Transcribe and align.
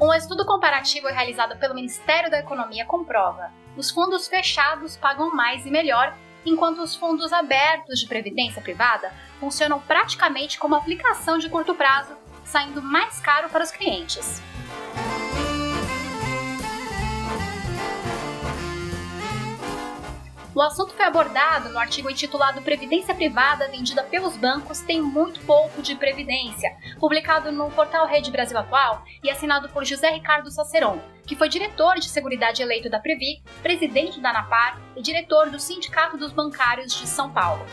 Um 0.00 0.12
estudo 0.12 0.44
comparativo 0.44 1.06
realizado 1.06 1.56
pelo 1.58 1.74
Ministério 1.74 2.30
da 2.30 2.38
Economia 2.38 2.84
comprova: 2.84 3.52
os 3.76 3.90
fundos 3.90 4.26
fechados 4.26 4.96
pagam 4.96 5.34
mais 5.34 5.64
e 5.66 5.70
melhor, 5.70 6.16
enquanto 6.44 6.82
os 6.82 6.96
fundos 6.96 7.32
abertos 7.32 8.00
de 8.00 8.08
previdência 8.08 8.60
privada 8.60 9.12
funcionam 9.38 9.80
praticamente 9.80 10.58
como 10.58 10.74
aplicação 10.74 11.38
de 11.38 11.48
curto 11.48 11.74
prazo, 11.74 12.16
saindo 12.44 12.82
mais 12.82 13.20
caro 13.20 13.48
para 13.48 13.62
os 13.62 13.70
clientes. 13.70 14.42
O 20.54 20.62
assunto 20.62 20.94
foi 20.94 21.04
abordado 21.04 21.68
no 21.70 21.78
artigo 21.80 22.08
intitulado 22.08 22.62
Previdência 22.62 23.12
Privada 23.12 23.66
vendida 23.66 24.04
pelos 24.04 24.36
bancos 24.36 24.80
tem 24.80 25.02
muito 25.02 25.40
pouco 25.40 25.82
de 25.82 25.96
previdência, 25.96 26.76
publicado 27.00 27.50
no 27.50 27.68
portal 27.72 28.06
Rede 28.06 28.30
Brasil 28.30 28.56
Atual 28.56 29.02
e 29.20 29.28
assinado 29.28 29.68
por 29.70 29.84
José 29.84 30.10
Ricardo 30.10 30.52
Saceron, 30.52 31.00
que 31.26 31.34
foi 31.34 31.48
diretor 31.48 31.96
de 31.96 32.08
Seguridade 32.08 32.62
eleito 32.62 32.88
da 32.88 33.00
Previ, 33.00 33.42
presidente 33.64 34.20
da 34.20 34.30
ANAPAR 34.30 34.80
e 34.94 35.02
diretor 35.02 35.50
do 35.50 35.58
Sindicato 35.58 36.16
dos 36.16 36.30
Bancários 36.32 36.94
de 36.94 37.08
São 37.08 37.32
Paulo. 37.32 37.66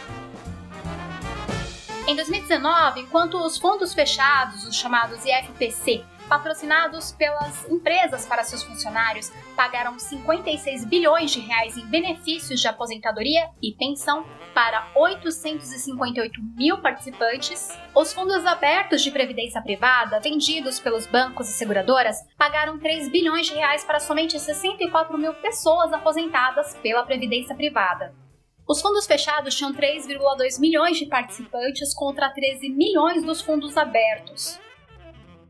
Em 2.08 2.16
2019, 2.16 3.02
enquanto 3.02 3.38
os 3.38 3.60
fundos 3.60 3.94
fechados, 3.94 4.66
os 4.66 4.76
chamados 4.76 5.24
IFPC, 5.24 6.04
patrocinados 6.32 7.12
pelas 7.12 7.70
empresas 7.70 8.26
para 8.26 8.46
seus 8.46 8.64
funcionários, 8.64 9.30
pagaram 9.54 10.00
56 10.00 10.86
bilhões 10.86 11.30
de 11.30 11.42
reais 11.42 11.76
em 11.76 11.86
benefícios 11.88 12.62
de 12.62 12.70
aposentadoria 12.70 13.50
e 13.62 13.74
pensão 13.74 14.26
para 14.54 14.88
858 14.96 16.42
mil 16.56 16.78
participantes. 16.78 17.78
Os 17.94 18.14
fundos 18.14 18.46
abertos 18.46 19.02
de 19.02 19.12
previdência 19.12 19.62
privada, 19.62 20.22
vendidos 20.22 20.80
pelos 20.80 21.06
bancos 21.06 21.50
e 21.50 21.52
seguradoras, 21.52 22.16
pagaram 22.38 22.80
3 22.80 23.10
bilhões 23.10 23.48
de 23.48 23.56
reais 23.56 23.84
para 23.84 24.00
somente 24.00 24.40
64 24.40 25.18
mil 25.18 25.34
pessoas 25.34 25.92
aposentadas 25.92 26.76
pela 26.76 27.04
previdência 27.04 27.54
privada. 27.54 28.16
Os 28.66 28.82
fundos 28.82 29.06
fechados 29.06 29.54
tinham 29.54 29.74
3,2 29.74 30.62
milhões 30.62 30.98
de 30.98 31.08
participantes 31.08 31.94
contra 31.94 32.30
13 32.30 32.70
milhões 32.70 33.22
dos 33.22 33.42
fundos 33.42 33.76
abertos. 33.76 34.58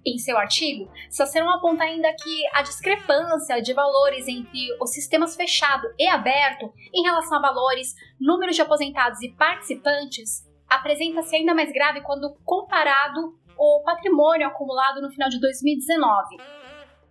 Em 0.05 0.17
seu 0.17 0.35
artigo, 0.37 0.91
Saceron 1.09 1.49
aponta 1.51 1.83
ainda 1.83 2.11
que 2.13 2.47
a 2.53 2.63
discrepância 2.63 3.61
de 3.61 3.71
valores 3.71 4.27
entre 4.27 4.67
os 4.81 4.91
sistemas 4.93 5.35
fechado 5.35 5.87
e 5.97 6.07
aberto 6.07 6.73
em 6.91 7.03
relação 7.03 7.37
a 7.37 7.41
valores, 7.41 7.93
número 8.19 8.51
de 8.51 8.61
aposentados 8.61 9.21
e 9.21 9.29
participantes 9.29 10.49
apresenta-se 10.67 11.35
ainda 11.35 11.53
mais 11.53 11.71
grave 11.71 12.01
quando 12.01 12.33
comparado 12.43 13.37
o 13.57 13.83
patrimônio 13.85 14.47
acumulado 14.47 15.01
no 15.01 15.11
final 15.11 15.29
de 15.29 15.39
2019. 15.39 16.37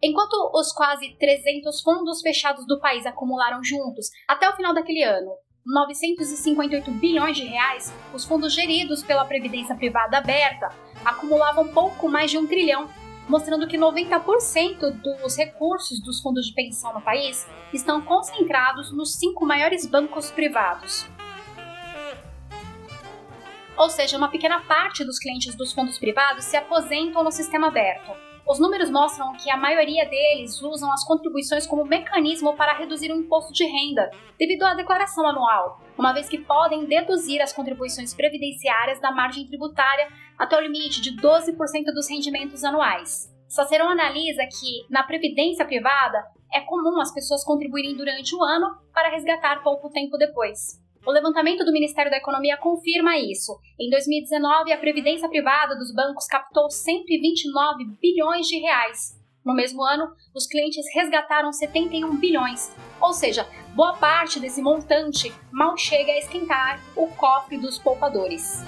Enquanto 0.02 0.50
os 0.54 0.72
quase 0.72 1.14
300 1.16 1.82
fundos 1.82 2.22
fechados 2.22 2.66
do 2.66 2.80
país 2.80 3.06
acumularam 3.06 3.62
juntos, 3.62 4.08
até 4.26 4.48
o 4.48 4.56
final 4.56 4.74
daquele 4.74 5.02
ano, 5.02 5.30
958 5.64 6.90
bilhões 6.92 7.36
de 7.36 7.44
reais, 7.44 7.94
os 8.14 8.24
fundos 8.24 8.54
geridos 8.54 9.02
pela 9.04 9.26
Previdência 9.26 9.76
Privada 9.76 10.18
Aberta 10.18 10.70
acumulavam 11.04 11.68
pouco 11.68 12.08
mais 12.08 12.30
de 12.30 12.38
um 12.38 12.46
trilhão, 12.46 12.88
mostrando 13.28 13.66
que 13.66 13.78
90% 13.78 14.90
dos 15.02 15.36
recursos 15.36 16.00
dos 16.00 16.20
fundos 16.20 16.46
de 16.46 16.52
pensão 16.52 16.92
no 16.92 17.00
país 17.00 17.46
estão 17.72 18.00
concentrados 18.00 18.92
nos 18.92 19.14
cinco 19.14 19.46
maiores 19.46 19.86
bancos 19.86 20.30
privados. 20.30 21.06
Ou 23.76 23.88
seja, 23.88 24.18
uma 24.18 24.28
pequena 24.28 24.60
parte 24.60 25.04
dos 25.04 25.18
clientes 25.18 25.54
dos 25.54 25.72
fundos 25.72 25.98
privados 25.98 26.44
se 26.44 26.56
aposentam 26.56 27.24
no 27.24 27.32
sistema 27.32 27.68
aberto. 27.68 28.29
Os 28.50 28.58
números 28.58 28.90
mostram 28.90 29.32
que 29.34 29.48
a 29.48 29.56
maioria 29.56 30.04
deles 30.06 30.60
usam 30.60 30.92
as 30.92 31.04
contribuições 31.04 31.68
como 31.68 31.84
mecanismo 31.84 32.56
para 32.56 32.76
reduzir 32.76 33.12
o 33.12 33.16
imposto 33.16 33.52
de 33.52 33.64
renda, 33.64 34.10
devido 34.36 34.64
à 34.64 34.74
declaração 34.74 35.24
anual, 35.24 35.80
uma 35.96 36.12
vez 36.12 36.28
que 36.28 36.36
podem 36.36 36.84
deduzir 36.84 37.40
as 37.40 37.52
contribuições 37.52 38.12
previdenciárias 38.12 39.00
da 39.00 39.12
margem 39.12 39.46
tributária 39.46 40.08
até 40.36 40.58
o 40.58 40.62
limite 40.62 41.00
de 41.00 41.16
12% 41.16 41.54
dos 41.94 42.10
rendimentos 42.10 42.64
anuais. 42.64 43.32
Saceron 43.46 43.88
analisa 43.88 44.42
que, 44.46 44.84
na 44.90 45.04
previdência 45.04 45.64
privada, 45.64 46.20
é 46.52 46.60
comum 46.62 47.00
as 47.00 47.14
pessoas 47.14 47.44
contribuírem 47.44 47.96
durante 47.96 48.34
o 48.34 48.42
ano 48.42 48.66
para 48.92 49.10
resgatar 49.10 49.62
pouco 49.62 49.90
tempo 49.90 50.18
depois. 50.18 50.80
O 51.06 51.10
levantamento 51.10 51.64
do 51.64 51.72
Ministério 51.72 52.10
da 52.10 52.18
Economia 52.18 52.58
confirma 52.58 53.16
isso. 53.16 53.58
Em 53.78 53.88
2019, 53.88 54.72
a 54.72 54.78
previdência 54.78 55.28
privada 55.28 55.74
dos 55.74 55.94
bancos 55.94 56.26
captou 56.26 56.70
129 56.70 57.84
bilhões 58.00 58.46
de 58.46 58.58
reais. 58.58 59.18
No 59.44 59.54
mesmo 59.54 59.82
ano, 59.82 60.12
os 60.34 60.46
clientes 60.46 60.84
resgataram 60.94 61.50
71 61.50 62.14
bilhões, 62.16 62.70
ou 63.00 63.14
seja, 63.14 63.48
boa 63.74 63.96
parte 63.96 64.38
desse 64.38 64.60
montante 64.60 65.32
mal 65.50 65.78
chega 65.78 66.12
a 66.12 66.18
esquentar 66.18 66.78
o 66.94 67.06
cofre 67.06 67.56
dos 67.56 67.78
poupadores. 67.78 68.62